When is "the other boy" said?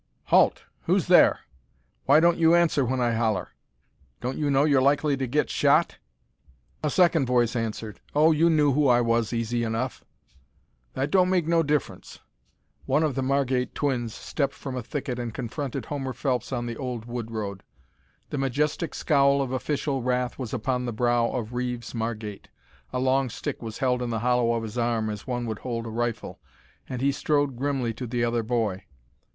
28.07-28.85